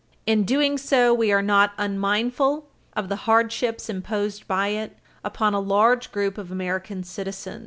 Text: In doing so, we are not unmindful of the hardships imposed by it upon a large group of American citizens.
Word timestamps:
In 0.25 0.45
doing 0.45 0.79
so, 0.79 1.13
we 1.13 1.31
are 1.31 1.43
not 1.43 1.73
unmindful 1.77 2.67
of 2.95 3.07
the 3.07 3.15
hardships 3.29 3.87
imposed 3.87 4.47
by 4.47 4.69
it 4.69 4.97
upon 5.23 5.53
a 5.53 5.59
large 5.59 6.11
group 6.11 6.39
of 6.39 6.51
American 6.51 7.03
citizens. 7.03 7.59